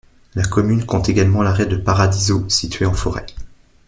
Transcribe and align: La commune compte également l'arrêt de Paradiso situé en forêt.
La 0.33 0.41
commune 0.43 0.83
compte 0.87 1.09
également 1.09 1.43
l'arrêt 1.43 1.67
de 1.67 1.75
Paradiso 1.77 2.49
situé 2.49 2.87
en 2.87 2.93
forêt. 2.95 3.27